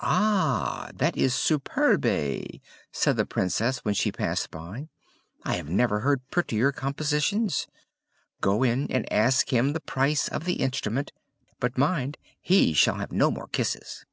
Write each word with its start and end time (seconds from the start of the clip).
"Ah, 0.00 0.90
that 0.94 1.16
is 1.16 1.32
superbe!" 1.34 2.60
said 2.92 3.16
the 3.16 3.24
Princess 3.24 3.78
when 3.78 3.94
she 3.94 4.12
passed 4.12 4.50
by. 4.50 4.90
"I 5.42 5.56
have 5.56 5.70
never 5.70 6.00
heard 6.00 6.20
prettier 6.30 6.70
compositions! 6.70 7.66
Go 8.42 8.62
in 8.62 8.90
and 8.90 9.10
ask 9.10 9.50
him 9.50 9.72
the 9.72 9.80
price 9.80 10.28
of 10.28 10.44
the 10.44 10.56
instrument; 10.60 11.12
but 11.60 11.78
mind, 11.78 12.18
he 12.42 12.74
shall 12.74 12.96
have 12.96 13.10
no 13.10 13.30
more 13.30 13.48
kisses!" 13.48 14.04